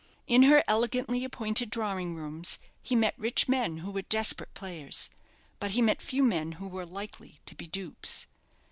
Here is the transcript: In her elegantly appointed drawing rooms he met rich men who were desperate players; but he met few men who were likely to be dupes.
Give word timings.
In 0.25 0.41
her 0.49 0.63
elegantly 0.67 1.23
appointed 1.23 1.69
drawing 1.69 2.15
rooms 2.15 2.57
he 2.81 2.95
met 2.95 3.13
rich 3.19 3.47
men 3.47 3.77
who 3.77 3.91
were 3.91 4.01
desperate 4.01 4.51
players; 4.55 5.11
but 5.59 5.73
he 5.77 5.81
met 5.83 6.01
few 6.01 6.23
men 6.23 6.53
who 6.53 6.67
were 6.67 6.87
likely 6.87 7.39
to 7.45 7.53
be 7.53 7.67
dupes. 7.67 8.25